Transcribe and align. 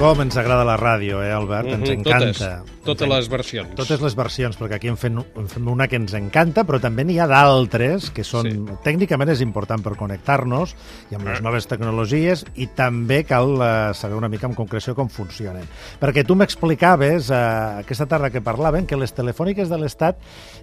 Com 0.00 0.22
ens 0.22 0.32
agrada 0.40 0.64
la 0.64 0.78
ràdio, 0.80 1.18
eh, 1.20 1.28
Albert? 1.28 1.66
Mhm, 1.68 1.82
Ens 1.82 1.90
encanta. 1.90 2.30
Totes, 2.32 2.84
totes 2.86 3.08
les 3.10 3.26
versions. 3.28 3.74
Totes 3.76 4.00
les 4.00 4.14
versions, 4.16 4.56
perquè 4.56 4.78
aquí 4.78 4.88
en 4.88 4.96
fem, 4.96 5.18
en 5.20 5.48
fem 5.52 5.68
una 5.68 5.88
que 5.88 5.98
ens 6.00 6.14
encanta, 6.16 6.64
però 6.64 6.80
també 6.80 7.04
n'hi 7.04 7.18
ha 7.20 7.26
d'altres 7.28 8.08
que 8.10 8.24
són... 8.24 8.48
Sí. 8.48 8.78
Tècnicament 8.82 9.28
és 9.28 9.42
important 9.44 9.84
per 9.84 9.98
connectar-nos 10.00 10.72
i 11.10 11.18
amb 11.18 11.28
les 11.28 11.44
noves 11.44 11.68
tecnologies 11.68 12.46
i 12.56 12.70
també 12.72 13.26
cal 13.28 13.52
eh, 13.60 13.92
saber 13.92 14.16
una 14.16 14.32
mica 14.32 14.48
en 14.48 14.56
concreció 14.56 14.96
com 14.96 15.12
funcionen. 15.12 15.68
Perquè 16.00 16.24
tu 16.24 16.32
m'explicaves 16.34 17.28
eh, 17.28 17.44
aquesta 17.84 18.08
tarda 18.08 18.32
que 18.32 18.40
parlàvem 18.40 18.88
que 18.88 18.96
les 18.96 19.12
telefòniques 19.12 19.68
de 19.68 19.84
l'Estat 19.84 20.16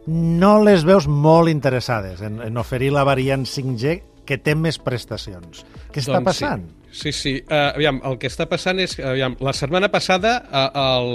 no 0.07 0.57
les 0.65 0.81
veus 0.81 1.05
molt 1.05 1.53
interessades 1.53 2.25
en, 2.25 2.41
en 2.41 2.57
oferir 2.57 2.89
la 2.89 3.05
variant 3.05 3.45
5G 3.45 3.99
que 4.27 4.37
té 4.41 4.55
més 4.57 4.79
prestacions. 4.83 5.63
Què 5.93 6.03
està 6.03 6.19
Doncs 6.19 6.29
passant? 6.31 6.67
Sí, 6.91 7.11
sí. 7.11 7.15
sí. 7.19 7.33
Uh, 7.47 7.71
aviam, 7.75 8.01
el 8.07 8.19
que 8.21 8.29
està 8.31 8.47
passant 8.49 8.79
és... 8.83 8.97
Aviam, 8.99 9.37
la 9.43 9.53
setmana 9.55 9.89
passada 9.93 10.37
uh, 10.47 10.67
el, 10.83 11.11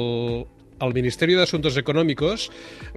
el 0.83 0.95
Ministeri 0.97 1.37
d'Assumptes 1.39 1.79
Econòmicos 1.79 2.49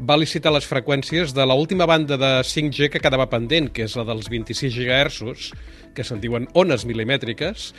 va 0.09 0.17
licitar 0.17 0.53
les 0.55 0.65
freqüències 0.65 1.35
de 1.37 1.45
l 1.45 1.53
última 1.53 1.85
banda 1.85 2.17
de 2.17 2.31
5G 2.41 2.89
que 2.93 3.01
quedava 3.01 3.29
pendent, 3.29 3.69
que 3.69 3.85
és 3.85 3.95
la 3.97 4.05
dels 4.07 4.29
26 4.31 4.73
GHz, 4.73 5.51
que 5.95 6.03
se'n 6.03 6.19
diuen 6.19 6.47
ones 6.57 6.83
milimètriques, 6.89 7.69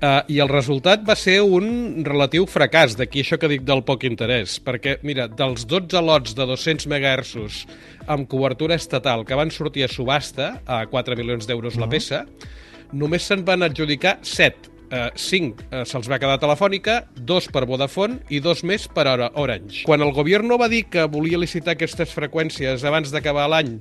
uh, 0.00 0.22
i 0.32 0.40
el 0.42 0.50
resultat 0.50 1.04
va 1.06 1.14
ser 1.18 1.38
un 1.44 2.00
relatiu 2.06 2.48
fracàs, 2.50 2.96
d'aquí 2.98 3.22
això 3.22 3.38
que 3.38 3.50
dic 3.52 3.62
del 3.68 3.84
poc 3.86 4.08
interès, 4.08 4.56
perquè, 4.64 4.96
mira, 5.06 5.28
dels 5.28 5.68
12 5.68 6.02
lots 6.02 6.34
de 6.38 6.48
200 6.48 6.88
MHz 6.90 7.60
amb 8.10 8.26
cobertura 8.32 8.80
estatal 8.80 9.26
que 9.28 9.38
van 9.38 9.52
sortir 9.54 9.86
a 9.86 9.92
subhasta 9.92 10.56
a 10.66 10.82
4 10.90 11.20
milions 11.20 11.46
d'euros 11.46 11.78
la 11.78 11.88
peça, 11.90 12.24
només 12.92 13.28
se'n 13.28 13.44
van 13.46 13.62
adjudicar 13.62 14.18
7. 14.26 14.79
Uh, 14.90 15.06
5 15.14 15.62
uh, 15.70 15.84
se'ls 15.86 16.08
va 16.10 16.18
quedar 16.18 16.40
Telefònica, 16.42 17.04
2 17.14 17.52
per 17.54 17.60
Vodafone 17.70 18.24
i 18.26 18.40
2 18.42 18.64
més 18.66 18.88
per 18.90 19.04
Or- 19.06 19.28
Orange. 19.38 19.84
Quan 19.86 20.02
el 20.02 20.10
govern 20.16 20.50
va 20.58 20.66
dir 20.66 20.88
que 20.90 21.04
volia 21.06 21.38
licitar 21.38 21.76
aquestes 21.76 22.10
freqüències 22.10 22.82
abans 22.82 23.14
d'acabar 23.14 23.46
l'any 23.52 23.76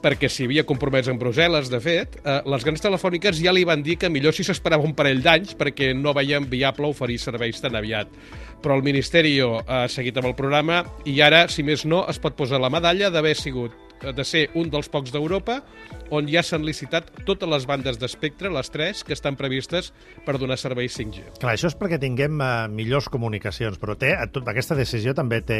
perquè 0.00 0.30
s'hi 0.30 0.46
havia 0.46 0.64
compromès 0.68 1.08
en 1.10 1.18
Brussel·les, 1.20 1.70
de 1.72 1.80
fet, 1.82 2.18
eh, 2.22 2.38
les 2.48 2.64
grans 2.64 2.82
telefòniques 2.84 3.40
ja 3.42 3.52
li 3.52 3.64
van 3.68 3.82
dir 3.82 3.96
que 4.00 4.10
millor 4.12 4.36
si 4.36 4.44
s'esperava 4.46 4.86
un 4.86 4.94
parell 4.96 5.22
d'anys 5.24 5.56
perquè 5.58 5.92
no 5.96 6.14
veien 6.16 6.48
viable 6.48 6.88
oferir 6.92 7.18
serveis 7.20 7.60
tan 7.60 7.76
aviat. 7.76 8.12
Però 8.62 8.76
el 8.76 8.84
Ministeri 8.86 9.38
ha 9.40 9.86
seguit 9.92 10.16
amb 10.16 10.30
el 10.30 10.38
programa 10.38 10.84
i 11.04 11.20
ara, 11.20 11.46
si 11.52 11.64
més 11.66 11.84
no, 11.84 12.04
es 12.08 12.20
pot 12.22 12.36
posar 12.36 12.60
la 12.62 12.72
medalla 12.72 13.10
d'haver 13.10 13.36
sigut 13.36 13.85
de 14.02 14.24
ser 14.24 14.46
un 14.54 14.70
dels 14.72 14.88
pocs 14.92 15.12
d'Europa 15.14 15.60
on 16.14 16.28
ja 16.30 16.42
s'han 16.46 16.64
licitat 16.66 17.08
totes 17.26 17.48
les 17.50 17.66
bandes 17.66 17.98
d'espectre, 17.98 18.50
les 18.52 18.70
tres, 18.70 19.02
que 19.04 19.14
estan 19.16 19.36
previstes 19.38 19.92
per 20.26 20.36
donar 20.38 20.58
serveis 20.60 20.94
5G. 20.98 21.24
Clar, 21.40 21.56
això 21.56 21.70
és 21.70 21.76
perquè 21.78 21.98
tinguem 22.02 22.38
uh, 22.38 22.66
millors 22.70 23.08
comunicacions, 23.10 23.78
però 23.82 23.96
té, 23.98 24.12
tot, 24.34 24.46
aquesta 24.46 24.76
decisió 24.78 25.16
també 25.18 25.40
té, 25.46 25.58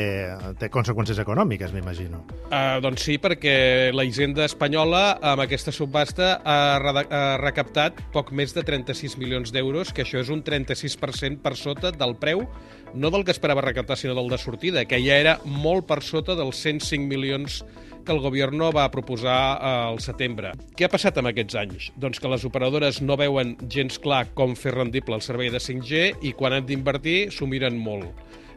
té 0.60 0.70
conseqüències 0.72 1.18
econòmiques, 1.22 1.74
m'imagino. 1.74 2.22
Uh, 2.46 2.78
doncs 2.84 3.08
sí, 3.08 3.18
perquè 3.22 3.56
la 3.94 4.06
Hisenda 4.06 4.46
espanyola 4.46 5.18
amb 5.32 5.42
aquesta 5.46 5.74
subhasta 5.74 6.36
ha, 6.44 6.58
ha 6.78 7.24
recaptat 7.42 7.98
poc 8.14 8.30
més 8.36 8.54
de 8.54 8.62
36 8.66 9.18
milions 9.18 9.54
d'euros, 9.54 9.92
que 9.92 10.06
això 10.06 10.22
és 10.22 10.30
un 10.30 10.44
36% 10.46 11.42
per 11.42 11.56
sota 11.58 11.90
del 11.90 12.16
preu, 12.22 12.46
no 12.94 13.10
del 13.10 13.26
que 13.26 13.34
esperava 13.34 13.64
recaptar, 13.64 13.98
sinó 13.98 14.14
del 14.14 14.30
de 14.30 14.38
sortida, 14.38 14.86
que 14.86 15.02
ja 15.02 15.18
era 15.18 15.36
molt 15.44 15.88
per 15.90 16.02
sota 16.06 16.36
dels 16.38 16.62
105 16.62 17.10
milions 17.10 17.60
que 18.06 18.14
el 18.14 18.22
govern 18.24 18.62
va 18.72 18.86
proposar 18.94 19.40
eh, 19.58 19.74
al 19.90 20.00
setembre. 20.00 20.54
Què 20.78 20.86
ha 20.86 20.92
passat 20.92 21.18
amb 21.18 21.32
aquests 21.32 21.58
anys? 21.58 21.90
Doncs 22.00 22.22
que 22.22 22.30
les 22.30 22.46
operadores 22.48 23.02
no 23.02 23.18
veuen 23.18 23.56
gens 23.68 23.98
clar 24.02 24.24
com 24.38 24.54
fer 24.56 24.76
rendible 24.78 25.18
el 25.18 25.24
servei 25.26 25.50
de 25.52 25.60
5G 25.60 26.22
i 26.24 26.32
quan 26.38 26.56
han 26.56 26.66
d'invertir 26.68 27.32
s'ho 27.34 27.50
miren 27.50 27.76
molt 27.76 28.08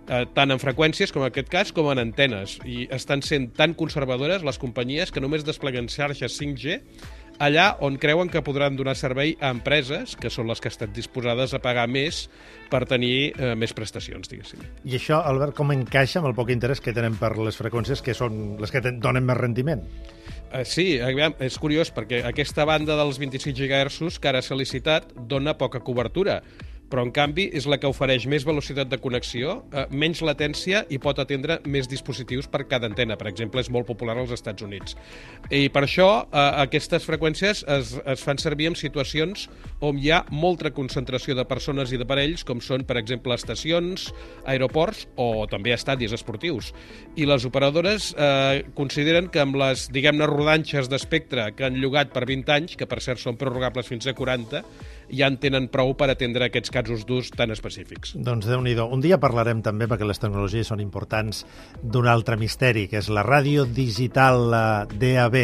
eh, 0.09 0.25
tant 0.35 0.51
en 0.53 0.61
freqüències, 0.61 1.13
com 1.13 1.23
en 1.23 1.29
aquest 1.29 1.49
cas, 1.51 1.73
com 1.75 1.89
en 1.91 2.01
antenes. 2.01 2.57
I 2.65 2.87
estan 2.95 3.23
sent 3.25 3.51
tan 3.57 3.75
conservadores 3.77 4.45
les 4.45 4.61
companyies 4.61 5.13
que 5.13 5.23
només 5.23 5.45
despleguen 5.47 5.89
xarxes 5.91 6.37
5G 6.39 6.79
allà 7.39 7.71
on 7.85 7.97
creuen 7.97 8.29
que 8.29 8.43
podran 8.45 8.75
donar 8.77 8.95
servei 8.99 9.35
a 9.39 9.49
empreses, 9.55 10.15
que 10.19 10.29
són 10.31 10.49
les 10.51 10.61
que 10.61 10.69
estan 10.69 10.91
disposades 10.93 11.55
a 11.55 11.61
pagar 11.63 11.87
més 11.89 12.27
per 12.69 12.83
tenir 12.89 13.31
eh, 13.31 13.55
més 13.59 13.73
prestacions, 13.73 14.29
diguéssim. 14.29 14.61
I 14.85 14.99
això, 14.99 15.23
Albert, 15.25 15.55
com 15.57 15.73
encaixa 15.73 16.19
amb 16.21 16.29
el 16.29 16.37
poc 16.37 16.51
interès 16.53 16.83
que 16.83 16.93
tenen 16.95 17.17
per 17.19 17.33
les 17.39 17.57
freqüències 17.57 18.03
que 18.05 18.15
són 18.17 18.59
les 18.61 18.71
que 18.75 18.83
donen 18.91 19.25
més 19.25 19.39
rendiment? 19.39 19.85
Uh, 20.49 20.63
sí, 20.65 20.97
és 20.97 21.59
curiós 21.61 21.91
perquè 21.93 22.23
aquesta 22.25 22.65
banda 22.65 22.97
dels 22.99 23.19
26 23.21 23.53
GHz 23.55 24.19
que 24.19 24.31
ara 24.31 24.41
s'ha 24.41 24.57
licitat 24.57 25.13
dona 25.29 25.55
poca 25.57 25.81
cobertura, 25.85 26.41
però 26.89 27.03
en 27.05 27.11
canvi 27.15 27.47
és 27.55 27.67
la 27.69 27.77
que 27.79 27.89
ofereix 27.89 28.25
més 28.29 28.45
velocitat 28.47 28.89
de 28.89 28.99
connexió, 29.01 29.59
eh, 29.71 29.85
menys 29.91 30.23
latència 30.25 30.83
i 30.89 30.99
pot 31.01 31.19
atendre 31.21 31.59
més 31.65 31.87
dispositius 31.89 32.49
per 32.49 32.65
cada 32.67 32.89
antena. 32.89 33.17
Per 33.19 33.29
exemple, 33.29 33.61
és 33.61 33.69
molt 33.69 33.87
popular 33.87 34.17
als 34.17 34.33
Estats 34.35 34.65
Units. 34.65 34.97
I 35.49 35.69
per 35.69 35.83
això 35.85 36.09
eh, 36.25 36.45
aquestes 36.65 37.05
freqüències 37.07 37.63
es, 37.77 37.93
es 38.05 38.25
fan 38.25 38.41
servir 38.41 38.69
en 38.71 38.77
situacions 38.79 39.47
on 39.85 39.99
hi 40.01 40.11
ha 40.11 40.23
molta 40.31 40.71
concentració 40.75 41.35
de 41.37 41.45
persones 41.47 41.93
i 41.93 41.99
d'aparells, 42.01 42.43
com 42.47 42.61
són, 42.63 42.83
per 42.87 42.97
exemple, 42.99 43.35
estacions, 43.37 44.09
aeroports 44.49 45.05
o 45.17 45.45
també 45.51 45.73
estadis 45.75 46.13
esportius. 46.15 46.73
I 47.15 47.29
les 47.29 47.45
operadores 47.45 48.13
eh, 48.17 48.65
consideren 48.75 49.29
que 49.29 49.43
amb 49.43 49.59
les, 49.59 49.87
diguem-ne, 49.93 50.27
rodanxes 50.29 50.89
d'espectre 50.89 51.51
que 51.55 51.67
han 51.67 51.77
llogat 51.79 52.13
per 52.15 52.25
20 52.29 52.55
anys, 52.55 52.77
que 52.79 52.89
per 52.89 53.01
cert 53.05 53.21
són 53.21 53.37
prorrogables 53.39 53.87
fins 53.89 54.07
a 54.09 54.15
40, 54.17 54.63
ja 55.11 55.29
en 55.29 55.37
tenen 55.41 55.67
prou 55.73 55.93
per 55.97 56.09
atendre 56.13 56.49
aquests 56.49 56.73
casos 56.73 57.05
d'ús 57.09 57.31
tan 57.35 57.51
específics. 57.55 58.15
Doncs 58.15 58.49
déu 58.49 58.61
nhi 58.65 58.77
Un 58.79 59.01
dia 59.01 59.19
parlarem 59.19 59.61
també, 59.61 59.87
perquè 59.87 60.07
les 60.07 60.19
tecnologies 60.19 60.67
són 60.67 60.79
importants, 60.79 61.45
d'un 61.83 62.07
altre 62.07 62.37
misteri, 62.37 62.87
que 62.87 62.97
és 62.97 63.09
la 63.09 63.23
ràdio 63.23 63.65
digital 63.65 64.49
DAB. 64.93 65.35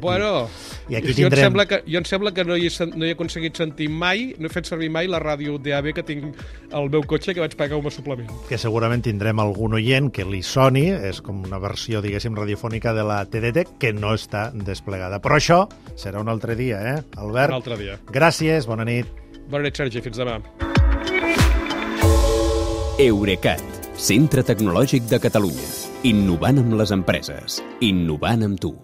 Bueno, 0.00 0.48
I 0.88 0.96
aquí 0.96 1.08
jo, 1.14 1.26
em 1.26 1.30
tindrem- 1.30 1.44
sembla 1.44 1.66
que, 1.66 1.82
jo 1.86 1.98
em 1.98 2.04
sembla 2.04 2.32
que 2.34 2.44
no 2.44 2.56
hi, 2.56 2.66
he, 2.68 2.86
no 2.94 3.04
hi 3.06 3.08
he 3.10 3.12
aconseguit 3.16 3.56
sentir 3.56 3.88
mai, 3.88 4.34
no 4.38 4.46
he 4.46 4.52
fet 4.52 4.66
servir 4.66 4.90
mai 4.90 5.08
la 5.08 5.18
ràdio 5.22 5.58
DAB 5.58 5.92
que 5.96 6.02
tinc 6.02 6.36
al 6.72 6.90
meu 6.90 7.02
cotxe 7.08 7.34
que 7.34 7.40
vaig 7.40 7.54
pagar 7.56 7.76
un 7.78 7.90
suplement. 7.90 8.30
que 8.48 8.58
segurament 8.58 9.02
tindrem 9.02 9.38
algun 9.40 9.74
oient 9.74 10.10
que 10.12 10.24
li 10.24 10.42
soni, 10.42 10.88
és 10.90 11.20
com 11.20 11.42
una 11.44 11.58
versió, 11.58 12.00
diguéssim, 12.02 12.34
radiofònica 12.36 12.92
de 12.94 13.04
la 13.04 13.24
TDT, 13.24 13.66
que 13.78 13.92
no 13.92 14.14
està 14.14 14.50
desplegada. 14.52 15.20
Però 15.20 15.36
això 15.36 15.68
serà 15.96 16.20
un 16.20 16.28
altre 16.28 16.56
dia, 16.56 16.80
eh, 16.96 17.02
Albert? 17.16 17.50
Un 17.50 17.54
altre 17.62 17.76
dia. 17.76 17.98
Gràcies, 18.12 18.66
bona 18.66 18.84
nit. 18.84 19.06
Bona 19.50 19.64
nit, 19.64 19.76
Sergi, 19.76 20.00
fins 20.00 20.16
demà. 20.18 20.40
Eurecat, 23.00 23.62
centre 23.96 24.42
tecnològic 24.44 25.06
de 25.08 25.18
Catalunya. 25.22 25.68
Innovant 26.04 26.58
amb 26.60 26.74
les 26.80 26.92
empreses. 26.92 27.62
Innovant 27.80 28.44
amb 28.44 28.60
tu. 28.60 28.74